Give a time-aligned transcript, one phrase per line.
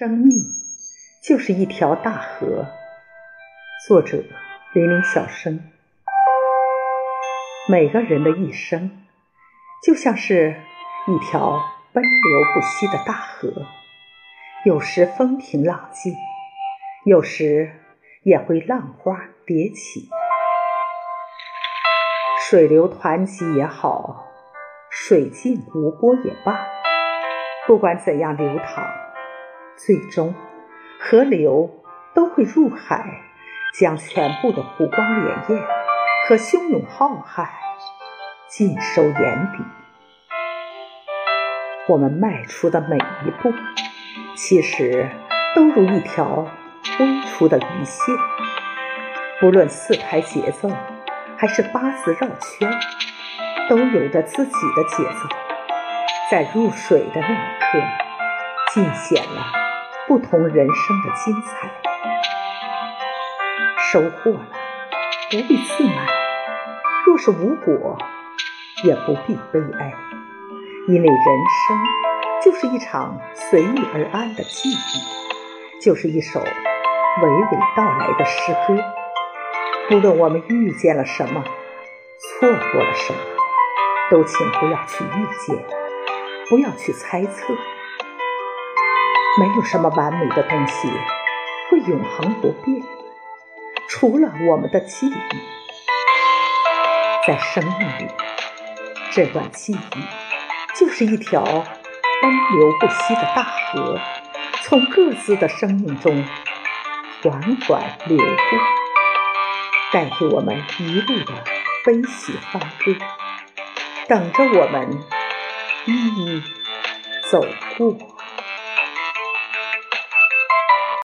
[0.00, 0.30] 生命
[1.22, 2.68] 就是一条大河。
[3.86, 4.24] 作者：
[4.72, 5.60] 林林小生。
[7.68, 9.04] 每个人的一生
[9.84, 10.58] 就像是
[11.06, 13.66] 一条奔流不息的大河，
[14.64, 16.14] 有时风平浪静，
[17.04, 17.70] 有时
[18.22, 20.08] 也会浪花叠起。
[22.48, 24.24] 水流湍急也好，
[24.88, 26.58] 水静无波也罢，
[27.66, 28.99] 不管怎样流淌。
[29.76, 30.34] 最终，
[30.98, 31.70] 河流
[32.14, 33.22] 都会入海，
[33.78, 35.62] 将全部的湖光潋滟
[36.28, 37.48] 和汹涌浩瀚
[38.48, 39.64] 尽收眼底。
[41.88, 43.52] 我们迈出的每一步，
[44.36, 45.10] 其实
[45.56, 46.46] 都如一条
[46.98, 48.14] 挥出的鱼线，
[49.40, 50.70] 不论四拍节奏
[51.38, 52.70] 还是八字绕圈，
[53.68, 55.28] 都有着自己的节奏。
[56.30, 57.82] 在入水的那一刻，
[58.72, 59.59] 尽显了。
[60.10, 61.70] 不同人生的精彩，
[63.92, 64.40] 收获了
[65.30, 66.04] 不必自满；
[67.06, 67.96] 若是无果，
[68.82, 69.94] 也不必悲哀，
[70.88, 71.78] 因为人生
[72.42, 76.44] 就是一场随遇而安的际遇，就是一首娓
[77.22, 78.82] 娓道来的诗歌。
[79.88, 81.44] 不论我们遇见了什么，
[82.18, 83.20] 错过了什么，
[84.10, 85.64] 都请不要去遇见，
[86.48, 87.54] 不要去猜测。
[89.38, 90.88] 没有什么完美的东西
[91.70, 92.82] 会永恒不变，
[93.88, 95.14] 除了我们的记忆。
[97.26, 98.08] 在生命里，
[99.12, 99.78] 这段记忆
[100.74, 104.00] 就是一条奔流不息的大河，
[104.62, 106.24] 从各自的生命中
[107.22, 108.58] 缓缓流过，
[109.92, 111.32] 带给我们一路的
[111.84, 112.96] 悲喜欢歌，
[114.08, 114.98] 等着我们
[115.84, 116.42] 一一
[117.30, 117.46] 走
[117.78, 117.96] 过。